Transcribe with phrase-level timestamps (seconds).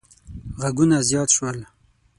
[0.61, 1.57] غږونه زیات شول.